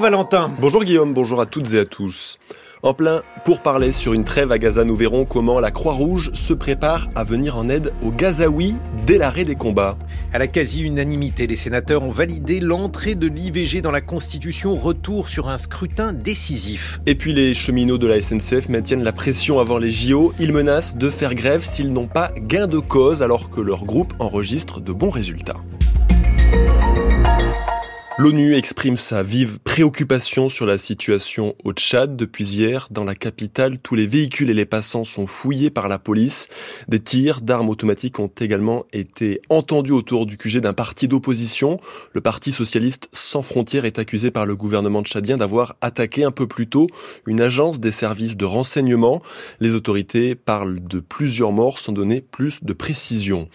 Valentin. 0.00 0.50
Bonjour 0.58 0.82
Guillaume, 0.82 1.12
bonjour 1.12 1.42
à 1.42 1.46
toutes 1.46 1.74
et 1.74 1.78
à 1.78 1.84
tous. 1.84 2.38
En 2.82 2.94
plein 2.94 3.22
pour 3.44 3.60
parler 3.60 3.92
sur 3.92 4.14
une 4.14 4.24
trêve 4.24 4.50
à 4.50 4.58
Gaza, 4.58 4.84
nous 4.84 4.96
verrons 4.96 5.26
comment 5.26 5.60
la 5.60 5.70
Croix-Rouge 5.70 6.30
se 6.32 6.54
prépare 6.54 7.08
à 7.14 7.22
venir 7.22 7.58
en 7.58 7.68
aide 7.68 7.92
aux 8.02 8.10
Gazaouis 8.10 8.76
dès 9.06 9.18
l'arrêt 9.18 9.44
des 9.44 9.56
combats. 9.56 9.98
À 10.32 10.38
la 10.38 10.46
quasi-unanimité, 10.46 11.46
les 11.46 11.56
sénateurs 11.56 12.02
ont 12.02 12.08
validé 12.08 12.60
l'entrée 12.60 13.14
de 13.14 13.26
l'IVG 13.26 13.82
dans 13.82 13.90
la 13.90 14.00
Constitution, 14.00 14.74
retour 14.76 15.28
sur 15.28 15.48
un 15.48 15.58
scrutin 15.58 16.14
décisif. 16.14 17.00
Et 17.04 17.14
puis 17.14 17.34
les 17.34 17.52
cheminots 17.52 17.98
de 17.98 18.06
la 18.06 18.22
SNCF 18.22 18.70
maintiennent 18.70 19.04
la 19.04 19.12
pression 19.12 19.58
avant 19.58 19.76
les 19.76 19.90
JO. 19.90 20.32
Ils 20.38 20.54
menacent 20.54 20.96
de 20.96 21.10
faire 21.10 21.34
grève 21.34 21.62
s'ils 21.62 21.92
n'ont 21.92 22.08
pas 22.08 22.32
gain 22.38 22.66
de 22.66 22.78
cause 22.78 23.22
alors 23.22 23.50
que 23.50 23.60
leur 23.60 23.84
groupe 23.84 24.14
enregistre 24.18 24.80
de 24.80 24.92
bons 24.92 25.10
résultats. 25.10 25.60
L'ONU 28.22 28.54
exprime 28.54 28.96
sa 28.96 29.22
vive 29.22 29.60
préoccupation 29.60 30.50
sur 30.50 30.66
la 30.66 30.76
situation 30.76 31.54
au 31.64 31.72
Tchad. 31.72 32.16
Depuis 32.16 32.44
hier, 32.44 32.86
dans 32.90 33.04
la 33.04 33.14
capitale, 33.14 33.78
tous 33.78 33.94
les 33.94 34.06
véhicules 34.06 34.50
et 34.50 34.54
les 34.54 34.66
passants 34.66 35.04
sont 35.04 35.26
fouillés 35.26 35.70
par 35.70 35.88
la 35.88 35.98
police. 35.98 36.46
Des 36.86 37.00
tirs 37.00 37.40
d'armes 37.40 37.70
automatiques 37.70 38.18
ont 38.18 38.30
également 38.38 38.84
été 38.92 39.40
entendus 39.48 39.92
autour 39.92 40.26
du 40.26 40.36
QG 40.36 40.58
d'un 40.58 40.74
parti 40.74 41.08
d'opposition. 41.08 41.78
Le 42.12 42.20
Parti 42.20 42.52
socialiste 42.52 43.08
sans 43.14 43.40
frontières 43.40 43.86
est 43.86 43.98
accusé 43.98 44.30
par 44.30 44.44
le 44.44 44.54
gouvernement 44.54 45.02
tchadien 45.02 45.38
d'avoir 45.38 45.76
attaqué 45.80 46.22
un 46.22 46.30
peu 46.30 46.46
plus 46.46 46.66
tôt 46.66 46.88
une 47.26 47.40
agence 47.40 47.80
des 47.80 47.90
services 47.90 48.36
de 48.36 48.44
renseignement. 48.44 49.22
Les 49.60 49.74
autorités 49.74 50.34
parlent 50.34 50.86
de 50.86 51.00
plusieurs 51.00 51.52
morts 51.52 51.78
sans 51.78 51.92
donner 51.92 52.20
plus 52.20 52.62
de 52.62 52.74
précision. 52.74 53.48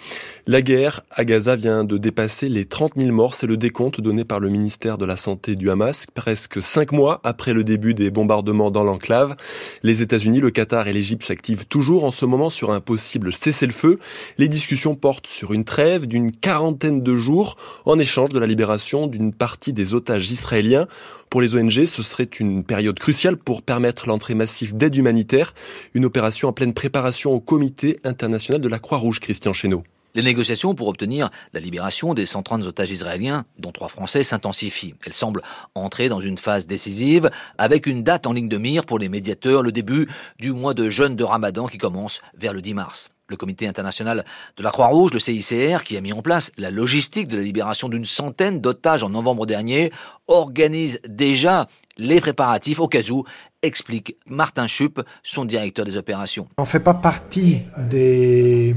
La 0.48 0.64
guerre 0.64 1.02
à 1.12 1.24
Gaza 1.24 1.56
vient 1.56 1.84
de 1.84 2.00
dépasser 2.00 2.50
les 2.50 2.66
30 2.66 2.94
000 2.98 3.12
morts. 3.12 3.36
C'est 3.36 3.46
le 3.46 3.58
décompte 3.58 4.02
donné 4.02 4.24
par 4.24 4.40
le 4.40 4.55
ministère 4.56 4.98
de 4.98 5.06
la 5.06 5.18
Santé 5.18 5.56
du 5.56 5.70
Hamas, 5.70 6.06
presque 6.14 6.62
cinq 6.62 6.94
mois 6.94 7.20
après 7.26 7.52
le 7.52 7.66
début 7.66 7.94
des 7.94 8.10
bombardements 8.10 8.72
dans 8.72 8.86
l'enclave. 8.86 9.36
Les 9.84 10.02
États-Unis, 10.02 10.40
le 10.40 10.50
Qatar 10.50 10.88
et 10.88 10.94
l'Égypte 10.94 11.24
s'activent 11.24 11.66
toujours 11.66 12.06
en 12.06 12.12
ce 12.12 12.26
moment 12.26 12.50
sur 12.50 12.72
un 12.72 12.80
possible 12.80 13.34
cessez-le-feu. 13.34 14.00
Les 14.38 14.48
discussions 14.48 14.96
portent 14.96 15.28
sur 15.28 15.52
une 15.52 15.66
trêve 15.66 16.08
d'une 16.08 16.32
quarantaine 16.32 17.04
de 17.04 17.16
jours 17.18 17.58
en 17.84 18.00
échange 18.00 18.30
de 18.30 18.40
la 18.40 18.48
libération 18.48 19.08
d'une 19.08 19.34
partie 19.34 19.74
des 19.74 19.94
otages 19.94 20.32
israéliens. 20.32 20.88
Pour 21.30 21.42
les 21.42 21.54
ONG, 21.54 21.86
ce 21.86 22.02
serait 22.02 22.30
une 22.40 22.64
période 22.64 22.98
cruciale 22.98 23.36
pour 23.36 23.62
permettre 23.62 24.08
l'entrée 24.08 24.36
massive 24.36 24.78
d'aide 24.78 24.96
humanitaire, 24.96 25.54
une 25.94 26.06
opération 26.06 26.48
en 26.48 26.54
pleine 26.54 26.74
préparation 26.74 27.34
au 27.34 27.42
comité 27.42 28.00
international 28.06 28.62
de 28.62 28.70
la 28.70 28.80
Croix-Rouge, 28.80 29.20
Christian 29.20 29.52
Chesneau. 29.52 29.84
Les 30.16 30.24
négociations 30.24 30.76
pour 30.76 30.88
obtenir 30.88 31.30
la 31.52 31.60
libération 31.60 32.14
des 32.14 32.26
130 32.26 32.64
otages 32.64 32.90
israéliens, 32.90 33.44
dont 33.60 33.74
trois 33.74 33.90
Français, 33.90 34.24
s'intensifient. 34.24 34.96
Elles 35.06 35.14
semblent 35.14 35.42
entrer 35.76 36.08
dans 36.08 36.22
une 36.22 36.38
phase 36.38 36.68
décisive, 36.68 37.30
avec 37.58 37.86
une 37.86 38.02
date 38.02 38.26
en 38.26 38.32
ligne 38.32 38.48
de 38.48 38.58
mire 38.58 38.86
pour 38.86 38.98
les 38.98 39.10
médiateurs, 39.10 39.62
le 39.62 39.74
début 39.74 40.08
du 40.40 40.54
mois 40.54 40.74
de 40.74 40.90
jeûne 40.90 41.18
de 41.18 41.24
Ramadan 41.26 41.68
qui 41.68 41.78
commence 41.78 42.22
vers 42.38 42.54
le 42.54 42.62
10 42.62 42.74
mars. 42.76 43.10
Le 43.28 43.38
comité 43.38 43.68
international 43.68 44.24
de 44.58 44.64
la 44.64 44.70
Croix-Rouge, 44.70 45.12
le 45.14 45.20
CICR, 45.20 45.84
qui 45.84 45.98
a 45.98 46.02
mis 46.02 46.14
en 46.14 46.22
place 46.22 46.52
la 46.58 46.70
logistique 46.70 47.28
de 47.28 47.38
la 47.38 47.44
libération 47.44 47.90
d'une 47.90 48.06
centaine 48.06 48.62
d'otages 48.62 49.02
en 49.02 49.10
novembre 49.10 49.46
dernier, 49.46 49.92
organise 50.28 51.00
déjà 51.08 51.68
les 51.98 52.22
préparatifs 52.22 52.80
au 52.80 52.88
cas 52.88 53.10
où, 53.10 53.24
explique 53.62 54.18
Martin 54.28 54.68
Schupp, 54.68 55.02
son 55.24 55.46
directeur 55.46 55.86
des 55.86 55.98
opérations. 55.98 56.48
On 56.58 56.64
ne 56.64 56.68
fait 56.68 56.80
pas 56.80 56.94
partie 56.94 57.62
des 57.78 58.76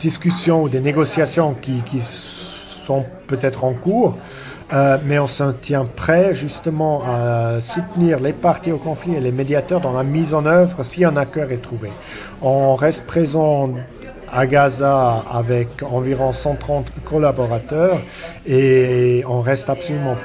discussions 0.00 0.62
ou 0.62 0.68
des 0.68 0.80
négociations 0.80 1.54
qui, 1.54 1.82
sont 2.00 3.04
peut-être 3.26 3.64
en 3.64 3.74
cours. 3.74 4.16
Euh, 4.72 4.98
mais 5.04 5.18
on 5.20 5.28
se 5.28 5.44
tient 5.52 5.84
prêt 5.84 6.34
justement 6.34 7.02
à 7.06 7.60
soutenir 7.60 8.18
les 8.18 8.32
parties 8.32 8.72
au 8.72 8.78
conflit 8.78 9.14
et 9.14 9.20
les 9.20 9.30
médiateurs 9.30 9.80
dans 9.80 9.92
la 9.92 10.02
mise 10.02 10.34
en 10.34 10.44
œuvre 10.44 10.82
si 10.82 11.04
un 11.04 11.16
accord 11.16 11.52
est 11.52 11.62
trouvé. 11.62 11.90
On 12.42 12.74
reste 12.74 13.06
présent 13.06 13.70
à 14.32 14.46
Gaza 14.46 15.22
avec 15.30 15.84
environ 15.84 16.32
130 16.32 16.86
collaborateurs 17.04 18.00
et 18.44 19.22
on 19.28 19.40
reste 19.40 19.70
absolument 19.70 20.16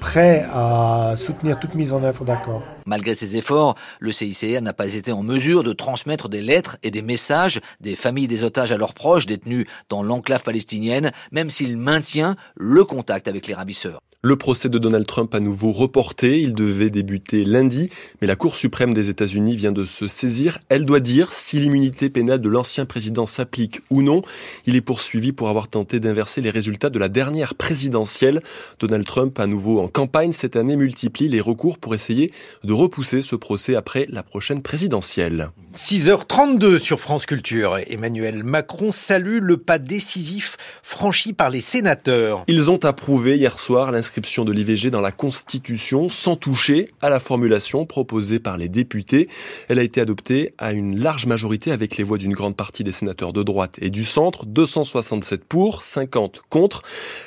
prêt 0.00 0.44
à 0.52 1.14
soutenir 1.16 1.60
toute 1.60 1.74
mise 1.74 1.92
en 1.92 2.02
œuvre 2.02 2.24
d'accord. 2.24 2.62
Malgré 2.86 3.14
ces 3.14 3.36
efforts, 3.36 3.76
le 4.00 4.10
CICR 4.10 4.60
n'a 4.62 4.72
pas 4.72 4.94
été 4.94 5.12
en 5.12 5.22
mesure 5.22 5.62
de 5.62 5.72
transmettre 5.72 6.28
des 6.28 6.40
lettres 6.40 6.78
et 6.82 6.90
des 6.90 7.02
messages 7.02 7.60
des 7.80 7.94
familles 7.94 8.26
des 8.26 8.42
otages 8.42 8.72
à 8.72 8.78
leurs 8.78 8.94
proches 8.94 9.26
détenus 9.26 9.66
dans 9.88 10.02
l'enclave 10.02 10.42
palestinienne, 10.42 11.12
même 11.30 11.50
s'il 11.50 11.76
maintient 11.76 12.36
le 12.56 12.84
contact 12.84 13.28
avec 13.28 13.46
les 13.46 13.54
ravisseurs. 13.54 14.00
Le 14.22 14.36
procès 14.36 14.68
de 14.68 14.76
Donald 14.76 15.06
Trump 15.06 15.34
à 15.34 15.40
nouveau 15.40 15.72
reporté. 15.72 16.42
Il 16.42 16.54
devait 16.54 16.90
débuter 16.90 17.42
lundi, 17.42 17.88
mais 18.20 18.26
la 18.26 18.36
Cour 18.36 18.54
suprême 18.54 18.92
des 18.92 19.08
États-Unis 19.08 19.56
vient 19.56 19.72
de 19.72 19.86
se 19.86 20.08
saisir. 20.08 20.58
Elle 20.68 20.84
doit 20.84 21.00
dire 21.00 21.32
si 21.32 21.56
l'immunité 21.56 22.10
pénale 22.10 22.40
de 22.42 22.50
l'ancien 22.50 22.84
président 22.84 23.24
s'applique 23.24 23.80
ou 23.88 24.02
non. 24.02 24.20
Il 24.66 24.76
est 24.76 24.82
poursuivi 24.82 25.32
pour 25.32 25.48
avoir 25.48 25.68
tenté 25.68 26.00
d'inverser 26.00 26.42
les 26.42 26.50
résultats 26.50 26.90
de 26.90 26.98
la 26.98 27.08
dernière 27.08 27.54
présidentielle. 27.54 28.42
Donald 28.78 29.06
Trump, 29.06 29.40
à 29.40 29.46
nouveau 29.46 29.80
en 29.80 29.88
campagne 29.88 30.32
cette 30.32 30.54
année, 30.54 30.76
multiplie 30.76 31.28
les 31.28 31.40
recours 31.40 31.78
pour 31.78 31.94
essayer 31.94 32.30
de 32.62 32.74
repousser 32.74 33.22
ce 33.22 33.36
procès 33.36 33.74
après 33.74 34.06
la 34.10 34.22
prochaine 34.22 34.60
présidentielle. 34.60 35.48
6h32 35.74 36.76
sur 36.76 37.00
France 37.00 37.24
Culture. 37.24 37.78
Emmanuel 37.86 38.44
Macron 38.44 38.92
salue 38.92 39.38
le 39.40 39.56
pas 39.56 39.78
décisif 39.78 40.58
franchi 40.82 41.32
par 41.32 41.48
les 41.48 41.62
sénateurs. 41.62 42.44
Ils 42.48 42.70
ont 42.70 42.84
approuvé 42.84 43.38
hier 43.38 43.58
soir 43.58 43.90
l'inscription 43.90 44.09
de 44.14 44.52
l'IVG 44.52 44.90
dans 44.90 45.00
la 45.00 45.12
Constitution 45.12 46.08
sans 46.08 46.36
toucher 46.36 46.88
à 47.00 47.10
la 47.10 47.20
formulation 47.20 47.86
proposée 47.86 48.38
par 48.38 48.56
les 48.56 48.68
députés. 48.68 49.28
Elle 49.68 49.78
a 49.78 49.82
été 49.82 50.00
adoptée 50.00 50.54
à 50.58 50.72
une 50.72 50.98
large 50.98 51.26
majorité 51.26 51.70
avec 51.70 51.96
les 51.96 52.04
voix 52.04 52.18
d'une 52.18 52.32
grande 52.32 52.56
partie 52.56 52.84
des 52.84 52.92
sénateurs 52.92 53.32
de 53.32 53.42
droite 53.42 53.76
et 53.80 53.90
du 53.90 54.04
centre, 54.04 54.46
267 54.46 55.44
pour, 55.44 55.82
50 55.82 56.42
contre, 56.48 56.82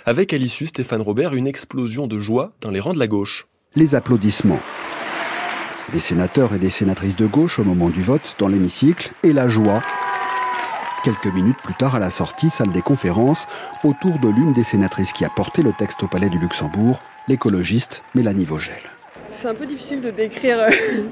avec 0.06 0.34
à 0.34 0.38
l'issue 0.38 0.66
Stéphane 0.66 1.02
Robert 1.02 1.34
une 1.34 1.48
explosion 1.48 2.08
de 2.08 2.20
joie 2.20 2.54
dans 2.62 2.72
les 2.72 2.80
rangs 2.80 2.94
de 2.94 3.00
la 3.00 3.08
gauche. 3.08 3.48
Les 3.76 3.96
applaudissements 3.96 4.60
des 5.92 6.00
sénateurs 6.00 6.54
et 6.54 6.60
des 6.60 6.70
sénatrices 6.70 7.16
de 7.16 7.28
gauche 7.28 7.60
au 7.60 7.64
moment 7.64 7.90
du 7.90 8.02
vote 8.02 8.36
dans 8.40 8.48
l'hémicycle 8.48 9.12
et 9.22 9.34
la 9.34 9.48
joie 9.48 9.82
Quelques 11.04 11.28
minutes 11.28 11.58
plus 11.62 11.74
tard, 11.74 11.96
à 11.96 12.00
la 12.00 12.10
sortie, 12.10 12.50
salle 12.50 12.72
des 12.72 12.82
conférences, 12.82 13.46
autour 13.84 14.20
de 14.20 14.30
l'une 14.30 14.54
des 14.54 14.64
sénatrices 14.64 15.12
qui 15.12 15.26
a 15.26 15.30
porté 15.30 15.62
le 15.62 15.74
texte 15.74 16.02
au 16.02 16.08
Palais 16.08 16.30
du 16.30 16.40
Luxembourg, 16.40 17.02
l'écologiste 17.28 18.06
Mélanie 18.16 18.46
Vogel. 18.46 18.80
C'est 19.34 19.50
un 19.50 19.54
peu 19.54 19.66
difficile 19.66 20.00
de 20.00 20.12
décrire. 20.12 20.60
Euh, 20.60 20.70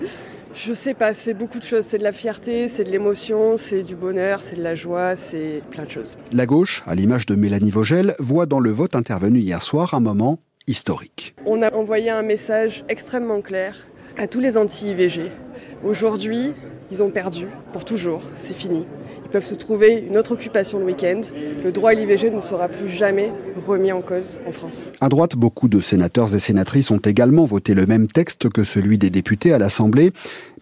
je 0.54 0.72
sais 0.72 0.94
pas, 0.94 1.14
c'est 1.14 1.34
beaucoup 1.34 1.60
de 1.60 1.66
choses. 1.66 1.84
C'est 1.84 1.98
de 1.98 2.04
la 2.04 2.14
fierté, 2.14 2.70
c'est 2.70 2.86
de 2.86 2.90
l'émotion, 2.90 3.58
c'est 3.58 3.84
du 3.84 3.98
bonheur, 3.98 4.44
c'est 4.44 4.56
de 4.56 4.64
la 4.64 4.76
joie, 4.76 5.18
c'est 5.18 5.62
plein 5.72 5.84
de 5.84 5.90
choses. 5.90 6.16
La 6.32 6.46
gauche, 6.46 6.84
à 6.88 6.96
l'image 6.96 7.26
de 7.26 7.36
Mélanie 7.36 7.72
Vogel, 7.72 8.16
voit 8.18 8.46
dans 8.46 8.62
le 8.62 8.72
vote 8.72 8.96
intervenu 8.96 9.40
hier 9.40 9.62
soir 9.62 9.94
un 9.94 10.00
moment 10.00 10.40
historique. 10.68 11.36
On 11.46 11.62
a 11.62 11.74
envoyé 11.74 12.10
un 12.10 12.22
message 12.22 12.86
extrêmement 12.88 13.42
clair 13.42 13.76
à 14.18 14.28
tous 14.28 14.40
les 14.40 14.56
anti-IVG. 14.56 15.32
Aujourd'hui, 15.84 16.54
ils 16.92 17.04
ont 17.04 17.10
perdu 17.10 17.48
pour 17.74 17.84
toujours, 17.84 18.22
c'est 18.36 18.56
fini 18.56 18.86
peuvent 19.32 19.46
se 19.46 19.56
trouver 19.56 20.06
une 20.08 20.18
autre 20.18 20.34
occupation 20.34 20.80
le 20.80 20.86
week-end. 20.86 21.22
Le 21.64 21.72
droit 21.72 21.92
à 21.92 21.94
l'IVG 21.94 22.30
ne 22.30 22.42
sera 22.42 22.68
plus 22.68 22.90
jamais 22.90 23.32
remis 23.66 23.92
en 23.92 24.02
cause 24.02 24.40
en 24.48 24.52
France. 24.52 24.92
À 25.02 25.10
droite, 25.10 25.36
beaucoup 25.36 25.68
de 25.68 25.80
sénateurs 25.80 26.36
et 26.36 26.40
sénatrices 26.40 26.92
ont 26.92 26.98
également 26.98 27.46
voté 27.46 27.74
le 27.74 27.86
même 27.86 28.08
texte 28.08 28.50
que 28.50 28.64
celui 28.64 28.98
des 28.98 29.10
députés 29.10 29.54
à 29.54 29.58
l'Assemblée, 29.58 30.12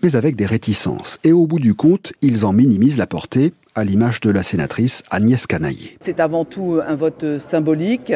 mais 0.04 0.16
avec 0.16 0.36
des 0.36 0.46
réticences. 0.46 1.18
Et 1.24 1.34
au 1.34 1.48
bout 1.48 1.60
du 1.60 1.74
compte, 1.74 2.14
ils 2.22 2.46
en 2.46 2.54
minimisent 2.54 2.98
la 2.98 3.08
portée 3.08 3.54
à 3.76 3.84
l'image 3.84 4.20
de 4.20 4.30
la 4.30 4.44
sénatrice 4.44 5.04
Agnès 5.10 5.48
Canaillé. 5.48 5.98
C'est 6.00 6.20
avant 6.20 6.46
tout 6.46 6.80
un 6.86 6.96
vote 6.96 7.40
symbolique. 7.40 8.14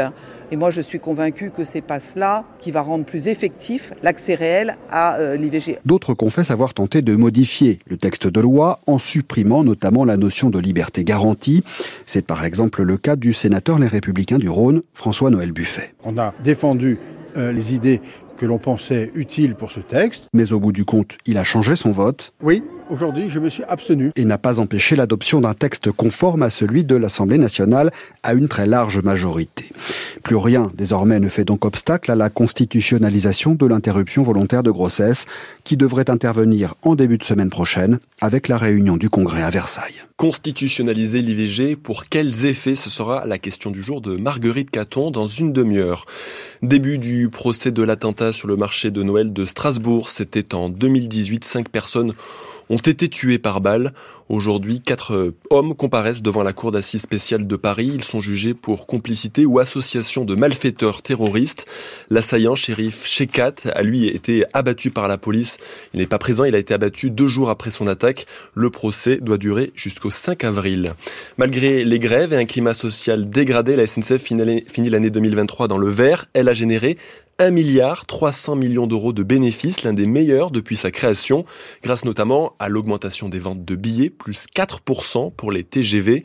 Et 0.51 0.55
moi, 0.55 0.69
je 0.69 0.81
suis 0.81 0.99
convaincu 0.99 1.49
que 1.49 1.65
c'est 1.65 1.81
pas 1.81 1.99
cela 1.99 2.43
qui 2.59 2.69
va 2.69 2.81
rendre 2.81 3.05
plus 3.05 3.27
effectif 3.27 3.91
l'accès 4.03 4.35
réel 4.35 4.75
à 4.91 5.15
euh, 5.15 5.35
l'IVG. 5.35 5.79
D'autres 5.83 6.13
confessent 6.13 6.51
avoir 6.51 6.75
tenté 6.75 7.01
de 7.01 7.15
modifier 7.15 7.79
le 7.87 7.97
texte 7.97 8.27
de 8.27 8.39
loi 8.39 8.79
en 8.85 8.99
supprimant 8.99 9.63
notamment 9.63 10.05
la 10.05 10.17
notion 10.17 10.42
de 10.49 10.59
liberté 10.59 11.03
garantie. 11.03 11.63
C'est 12.05 12.25
par 12.25 12.45
exemple 12.45 12.83
le 12.83 12.97
cas 12.97 13.15
du 13.15 13.33
sénateur 13.33 13.79
Les 13.79 13.87
Républicains 13.87 14.39
du 14.39 14.49
Rhône, 14.49 14.81
François-Noël 14.93 15.51
Buffet. 15.51 15.93
On 16.03 16.17
a 16.17 16.33
défendu 16.43 16.97
euh, 17.37 17.51
les 17.51 17.73
idées 17.73 18.01
que 18.37 18.45
l'on 18.45 18.57
pensait 18.57 19.11
utiles 19.15 19.55
pour 19.55 19.71
ce 19.71 19.79
texte. 19.79 20.27
Mais 20.33 20.51
au 20.51 20.59
bout 20.59 20.71
du 20.71 20.85
compte, 20.85 21.17
il 21.25 21.37
a 21.37 21.43
changé 21.43 21.75
son 21.75 21.91
vote. 21.91 22.33
Oui, 22.41 22.63
aujourd'hui, 22.89 23.29
je 23.29 23.39
me 23.39 23.49
suis 23.49 23.63
abstenu. 23.63 24.11
Et 24.15 24.25
n'a 24.25 24.37
pas 24.37 24.59
empêché 24.59 24.95
l'adoption 24.95 25.41
d'un 25.41 25.53
texte 25.53 25.91
conforme 25.91 26.43
à 26.43 26.49
celui 26.49 26.83
de 26.83 26.95
l'Assemblée 26.95 27.37
nationale 27.37 27.91
à 28.23 28.33
une 28.33 28.47
très 28.47 28.67
large 28.67 28.99
majorité. 29.01 29.69
Plus 30.23 30.37
rien 30.37 30.71
désormais 30.73 31.19
ne 31.19 31.27
fait 31.27 31.43
donc 31.43 31.65
obstacle 31.65 32.09
à 32.09 32.15
la 32.15 32.29
constitutionnalisation 32.29 33.55
de 33.55 33.65
l'interruption 33.65 34.23
volontaire 34.23 34.63
de 34.63 34.71
grossesse 34.71 35.25
qui 35.65 35.75
devrait 35.75 36.09
intervenir 36.09 36.75
en 36.81 36.95
début 36.95 37.17
de 37.17 37.25
semaine 37.25 37.49
prochaine 37.49 37.99
avec 38.21 38.47
la 38.47 38.57
réunion 38.57 38.95
du 38.95 39.09
Congrès 39.09 39.43
à 39.43 39.49
Versailles. 39.49 40.01
Constitutionnaliser 40.15 41.21
l'IVG, 41.21 41.75
pour 41.75 42.05
quels 42.05 42.45
effets? 42.45 42.75
Ce 42.75 42.89
sera 42.89 43.25
la 43.25 43.37
question 43.37 43.69
du 43.69 43.83
jour 43.83 43.99
de 43.99 44.15
Marguerite 44.15 44.71
Caton 44.71 45.11
dans 45.11 45.27
une 45.27 45.51
demi-heure. 45.51 46.05
Début 46.61 46.97
du 46.97 47.27
procès 47.27 47.71
de 47.71 47.83
l'attentat 47.83 48.31
sur 48.31 48.47
le 48.47 48.55
marché 48.55 48.91
de 48.91 49.03
Noël 49.03 49.33
de 49.33 49.45
Strasbourg, 49.45 50.09
c'était 50.09 50.55
en 50.55 50.69
2018. 50.69 51.43
Cinq 51.43 51.67
personnes 51.67 52.13
ont 52.69 52.77
été 52.77 53.09
tués 53.09 53.39
par 53.39 53.61
balle. 53.61 53.93
Aujourd'hui, 54.29 54.79
quatre 54.79 55.13
euh, 55.13 55.35
hommes 55.49 55.75
comparaissent 55.75 56.21
devant 56.21 56.43
la 56.43 56.53
cour 56.53 56.71
d'assises 56.71 57.01
spéciale 57.01 57.45
de 57.45 57.55
Paris. 57.55 57.91
Ils 57.93 58.03
sont 58.03 58.21
jugés 58.21 58.53
pour 58.53 58.87
complicité 58.87 59.45
ou 59.45 59.59
association 59.59 60.25
de 60.25 60.35
malfaiteurs 60.35 61.01
terroristes. 61.01 61.65
L'assaillant, 62.09 62.55
shérif 62.55 63.05
Shekat, 63.05 63.55
a 63.73 63.83
lui 63.83 64.07
été 64.07 64.45
abattu 64.53 64.91
par 64.91 65.07
la 65.07 65.17
police. 65.17 65.57
Il 65.93 65.99
n'est 65.99 66.07
pas 66.07 66.17
présent, 66.17 66.45
il 66.45 66.55
a 66.55 66.59
été 66.59 66.73
abattu 66.73 67.09
deux 67.09 67.27
jours 67.27 67.49
après 67.49 67.71
son 67.71 67.87
attaque. 67.87 68.25
Le 68.53 68.69
procès 68.69 69.17
doit 69.17 69.37
durer 69.37 69.71
jusqu'au 69.75 70.09
5 70.09 70.43
avril. 70.43 70.93
Malgré 71.37 71.83
les 71.83 71.99
grèves 71.99 72.33
et 72.33 72.37
un 72.37 72.45
climat 72.45 72.73
social 72.73 73.29
dégradé, 73.29 73.75
la 73.75 73.85
SNCF 73.87 74.23
finit 74.23 74.89
l'année 74.89 75.09
2023 75.09 75.67
dans 75.67 75.77
le 75.77 75.89
vert. 75.89 76.25
Elle 76.33 76.49
a 76.49 76.53
généré 76.53 76.97
1 77.39 77.51
milliard 77.51 78.05
300 78.05 78.55
millions 78.55 78.87
d'euros 78.87 79.13
de 79.13 79.23
bénéfices, 79.23 79.83
l'un 79.83 79.93
des 79.93 80.05
meilleurs 80.05 80.51
depuis 80.51 80.75
sa 80.75 80.91
création, 80.91 81.45
grâce 81.81 82.05
notamment 82.05 82.55
à 82.59 82.69
l'augmentation 82.69 83.29
des 83.29 83.39
ventes 83.39 83.65
de 83.65 83.75
billets, 83.75 84.09
plus 84.09 84.45
4% 84.55 85.33
pour 85.33 85.51
les 85.51 85.63
TGV. 85.63 86.23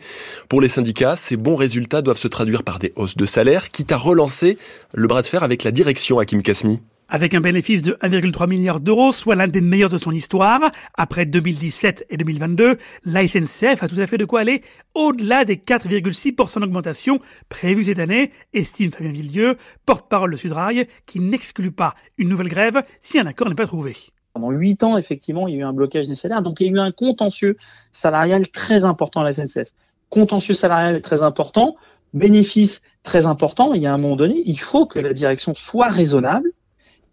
Pour 0.48 0.60
les 0.60 0.68
syndicats, 0.68 1.16
ces 1.16 1.36
bons 1.36 1.56
résultats 1.56 2.02
doivent 2.02 2.18
se 2.18 2.28
traduire 2.28 2.62
par 2.62 2.78
des 2.78 2.92
hausses 2.96 3.16
de 3.16 3.26
salaire, 3.26 3.70
quitte 3.70 3.92
à 3.92 3.96
relancer 3.96 4.58
le 4.94 5.08
bras 5.08 5.22
de 5.22 5.26
fer 5.26 5.42
avec 5.42 5.64
la 5.64 5.70
direction 5.70 6.18
Hakim 6.18 6.42
Kasmi. 6.42 6.80
Avec 7.10 7.32
un 7.32 7.40
bénéfice 7.40 7.80
de 7.80 7.92
1,3 8.02 8.46
milliard 8.46 8.80
d'euros, 8.80 9.12
soit 9.12 9.34
l'un 9.34 9.48
des 9.48 9.62
meilleurs 9.62 9.88
de 9.88 9.96
son 9.96 10.12
histoire, 10.12 10.60
après 10.92 11.24
2017 11.24 12.04
et 12.10 12.18
2022, 12.18 12.76
la 13.06 13.26
SNCF 13.26 13.82
a 13.82 13.88
tout 13.88 13.98
à 13.98 14.06
fait 14.06 14.18
de 14.18 14.26
quoi 14.26 14.40
aller 14.40 14.60
au-delà 14.94 15.46
des 15.46 15.56
4,6% 15.56 16.60
d'augmentation 16.60 17.18
prévue 17.48 17.84
cette 17.84 17.98
année, 17.98 18.30
estime 18.52 18.92
Fabien 18.92 19.12
Villieu, 19.12 19.56
porte-parole 19.86 20.32
de 20.32 20.36
Sudrail, 20.36 20.86
qui 21.06 21.20
n'exclut 21.20 21.70
pas 21.70 21.94
une 22.18 22.28
nouvelle 22.28 22.48
grève 22.48 22.82
si 23.00 23.18
un 23.18 23.24
accord 23.24 23.48
n'est 23.48 23.54
pas 23.54 23.66
trouvé. 23.66 23.96
Pendant 24.34 24.50
huit 24.50 24.82
ans, 24.82 24.98
effectivement, 24.98 25.48
il 25.48 25.54
y 25.54 25.56
a 25.56 25.60
eu 25.60 25.64
un 25.64 25.72
blocage 25.72 26.08
des 26.08 26.14
salaires, 26.14 26.42
donc 26.42 26.60
il 26.60 26.66
y 26.66 26.70
a 26.70 26.72
eu 26.74 26.78
un 26.78 26.92
contentieux 26.92 27.56
salarial 27.90 28.48
très 28.48 28.84
important 28.84 29.22
à 29.22 29.24
la 29.24 29.32
SNCF. 29.32 29.70
Contentieux 30.10 30.52
salarial 30.52 31.00
très 31.00 31.22
important, 31.22 31.74
bénéfice 32.12 32.82
très 33.02 33.26
important, 33.26 33.72
il 33.72 33.80
y 33.80 33.86
a 33.86 33.94
un 33.94 33.98
moment 33.98 34.16
donné, 34.16 34.42
il 34.44 34.60
faut 34.60 34.84
que 34.84 34.98
la 34.98 35.14
direction 35.14 35.54
soit 35.54 35.88
raisonnable 35.88 36.52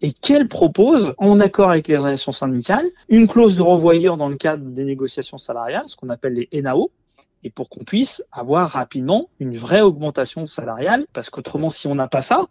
et 0.02 0.12
qu'elle 0.12 0.48
propose, 0.48 1.14
en 1.18 1.40
accord 1.40 1.70
avec 1.70 1.88
les 1.88 1.96
organisations 1.96 2.32
syndicales, 2.32 2.86
une 3.08 3.28
clause 3.28 3.56
de 3.56 3.62
revoyure 3.62 4.16
dans 4.16 4.28
le 4.28 4.36
cadre 4.36 4.64
des 4.64 4.84
négociations 4.84 5.38
salariales, 5.38 5.84
ce 5.86 5.96
qu'on 5.96 6.08
appelle 6.08 6.34
les 6.34 6.62
NAO, 6.62 6.90
et 7.44 7.50
pour 7.50 7.68
qu'on 7.68 7.84
puisse 7.84 8.24
avoir 8.32 8.70
rapidement 8.70 9.28
une 9.40 9.56
vraie 9.56 9.80
augmentation 9.80 10.46
salariale, 10.46 11.06
parce 11.12 11.30
qu'autrement, 11.30 11.70
si 11.70 11.86
on 11.86 11.94
n'a 11.94 12.08
pas 12.08 12.22
ça, 12.22 12.46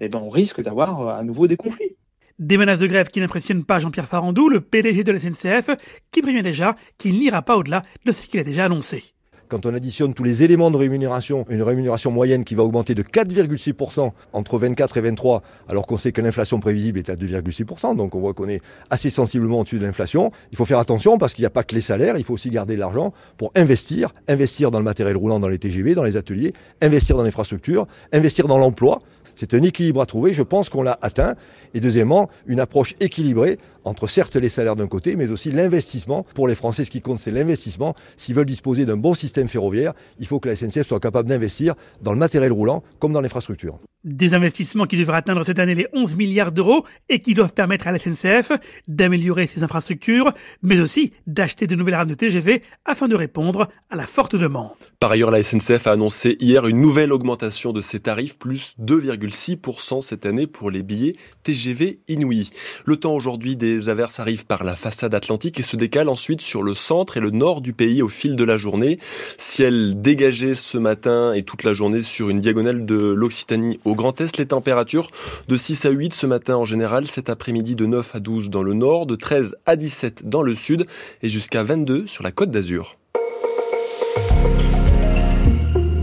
eh 0.00 0.08
ben, 0.08 0.18
on 0.18 0.28
risque 0.28 0.60
d'avoir 0.60 1.00
euh, 1.00 1.18
à 1.18 1.22
nouveau 1.22 1.46
des 1.46 1.56
conflits. 1.56 1.96
Des 2.40 2.56
menaces 2.58 2.80
de 2.80 2.88
grève 2.88 3.08
qui 3.08 3.20
n'impressionnent 3.20 3.64
pas 3.64 3.78
Jean-Pierre 3.78 4.08
Farandou, 4.08 4.48
le 4.48 4.60
PDG 4.60 5.04
de 5.04 5.12
la 5.12 5.20
SNCF, 5.20 5.70
qui 6.10 6.20
prévient 6.20 6.42
déjà 6.42 6.74
qu'il 6.98 7.18
n'ira 7.18 7.42
pas 7.42 7.56
au-delà 7.56 7.84
de 8.04 8.10
ce 8.10 8.26
qu'il 8.26 8.40
a 8.40 8.44
déjà 8.44 8.64
annoncé. 8.64 9.13
Quand 9.54 9.66
on 9.66 9.74
additionne 9.74 10.14
tous 10.14 10.24
les 10.24 10.42
éléments 10.42 10.72
de 10.72 10.76
rémunération, 10.76 11.44
une 11.48 11.62
rémunération 11.62 12.10
moyenne 12.10 12.42
qui 12.42 12.56
va 12.56 12.64
augmenter 12.64 12.96
de 12.96 13.04
4,6% 13.04 14.10
entre 14.32 14.58
24 14.58 14.96
et 14.96 15.00
23, 15.00 15.42
alors 15.68 15.86
qu'on 15.86 15.96
sait 15.96 16.10
que 16.10 16.20
l'inflation 16.20 16.58
prévisible 16.58 16.98
est 16.98 17.08
à 17.08 17.14
2,6%, 17.14 17.94
donc 17.94 18.16
on 18.16 18.18
voit 18.18 18.34
qu'on 18.34 18.48
est 18.48 18.60
assez 18.90 19.10
sensiblement 19.10 19.60
au-dessus 19.60 19.78
de 19.78 19.86
l'inflation. 19.86 20.32
Il 20.50 20.58
faut 20.58 20.64
faire 20.64 20.80
attention 20.80 21.18
parce 21.18 21.34
qu'il 21.34 21.42
n'y 21.42 21.46
a 21.46 21.50
pas 21.50 21.62
que 21.62 21.76
les 21.76 21.82
salaires, 21.82 22.18
il 22.18 22.24
faut 22.24 22.34
aussi 22.34 22.50
garder 22.50 22.74
de 22.74 22.80
l'argent 22.80 23.12
pour 23.36 23.52
investir, 23.54 24.12
investir 24.26 24.72
dans 24.72 24.80
le 24.80 24.84
matériel 24.84 25.16
roulant, 25.16 25.38
dans 25.38 25.46
les 25.46 25.58
TGV, 25.58 25.94
dans 25.94 26.02
les 26.02 26.16
ateliers, 26.16 26.52
investir 26.82 27.16
dans 27.16 27.22
l'infrastructure, 27.22 27.86
investir 28.12 28.48
dans 28.48 28.58
l'emploi. 28.58 28.98
C'est 29.36 29.54
un 29.54 29.62
équilibre 29.62 30.00
à 30.00 30.06
trouver, 30.06 30.32
je 30.32 30.42
pense 30.42 30.68
qu'on 30.68 30.82
l'a 30.82 30.98
atteint. 31.02 31.34
Et 31.74 31.80
deuxièmement, 31.80 32.28
une 32.46 32.60
approche 32.60 32.94
équilibrée 33.00 33.58
entre 33.84 34.06
certes 34.06 34.36
les 34.36 34.48
salaires 34.48 34.76
d'un 34.76 34.86
côté, 34.86 35.16
mais 35.16 35.28
aussi 35.28 35.50
l'investissement. 35.50 36.24
Pour 36.34 36.48
les 36.48 36.54
Français, 36.54 36.84
ce 36.84 36.90
qui 36.90 37.00
compte, 37.00 37.18
c'est 37.18 37.30
l'investissement. 37.30 37.94
S'ils 38.16 38.34
veulent 38.34 38.46
disposer 38.46 38.86
d'un 38.86 38.96
bon 38.96 39.14
système 39.14 39.48
ferroviaire, 39.48 39.92
il 40.18 40.26
faut 40.26 40.40
que 40.40 40.48
la 40.48 40.56
SNCF 40.56 40.86
soit 40.86 41.00
capable 41.00 41.28
d'investir 41.28 41.74
dans 42.02 42.12
le 42.12 42.18
matériel 42.18 42.52
roulant 42.52 42.82
comme 42.98 43.12
dans 43.12 43.20
l'infrastructure. 43.20 43.78
Des 44.04 44.34
investissements 44.34 44.84
qui 44.84 44.98
devraient 44.98 45.16
atteindre 45.16 45.44
cette 45.44 45.58
année 45.58 45.74
les 45.74 45.86
11 45.94 46.16
milliards 46.16 46.52
d'euros 46.52 46.84
et 47.08 47.20
qui 47.20 47.32
doivent 47.32 47.54
permettre 47.54 47.86
à 47.86 47.92
la 47.92 47.98
SNCF 47.98 48.52
d'améliorer 48.86 49.46
ses 49.46 49.62
infrastructures, 49.62 50.34
mais 50.62 50.78
aussi 50.78 51.14
d'acheter 51.26 51.66
de 51.66 51.74
nouvelles 51.74 51.94
rames 51.94 52.08
de 52.08 52.14
TGV 52.14 52.62
afin 52.84 53.08
de 53.08 53.14
répondre 53.14 53.68
à 53.88 53.96
la 53.96 54.06
forte 54.06 54.36
demande. 54.36 54.74
Par 55.00 55.10
ailleurs, 55.10 55.30
la 55.30 55.42
SNCF 55.42 55.86
a 55.86 55.92
annoncé 55.92 56.36
hier 56.38 56.66
une 56.66 56.82
nouvelle 56.82 57.14
augmentation 57.14 57.72
de 57.72 57.80
ses 57.80 57.98
tarifs, 57.98 58.36
plus 58.36 58.74
2,6% 58.78 60.02
cette 60.02 60.26
année 60.26 60.46
pour 60.46 60.70
les 60.70 60.82
billets 60.82 61.16
TGV 61.42 62.00
inouïs. 62.08 62.50
Le 62.84 62.96
temps 62.96 63.14
aujourd'hui 63.14 63.56
des 63.56 63.88
averses 63.88 64.20
arrivent 64.20 64.44
par 64.44 64.64
la 64.64 64.76
façade 64.76 65.14
atlantique 65.14 65.60
et 65.60 65.62
se 65.62 65.76
décalent 65.76 66.10
ensuite 66.10 66.42
sur 66.42 66.62
le 66.62 66.74
centre 66.74 67.16
et 67.16 67.20
le 67.20 67.30
nord 67.30 67.62
du 67.62 67.72
pays 67.72 68.02
au 68.02 68.08
fil 68.08 68.36
de 68.36 68.44
la 68.44 68.58
journée. 68.58 68.98
Ciel 69.38 70.00
dégagé 70.02 70.54
ce 70.54 70.76
matin 70.76 71.32
et 71.32 71.42
toute 71.42 71.62
la 71.64 71.72
journée 71.72 72.02
sur 72.02 72.28
une 72.28 72.40
diagonale 72.40 72.84
de 72.84 72.96
l'Occitanie 72.96 73.80
au 73.86 73.93
Grand 73.94 74.20
Est. 74.20 74.36
Les 74.36 74.46
températures 74.46 75.08
de 75.48 75.56
6 75.56 75.86
à 75.86 75.90
8 75.90 76.14
ce 76.14 76.26
matin 76.26 76.56
en 76.56 76.64
général, 76.64 77.08
cet 77.08 77.28
après-midi 77.28 77.74
de 77.74 77.86
9 77.86 78.14
à 78.14 78.20
12 78.20 78.50
dans 78.50 78.62
le 78.62 78.74
nord, 78.74 79.06
de 79.06 79.16
13 79.16 79.56
à 79.66 79.76
17 79.76 80.28
dans 80.28 80.42
le 80.42 80.54
sud 80.54 80.86
et 81.22 81.28
jusqu'à 81.28 81.62
22 81.62 82.06
sur 82.06 82.22
la 82.22 82.32
côte 82.32 82.50
d'Azur. 82.50 82.96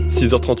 6h38. 0.08 0.50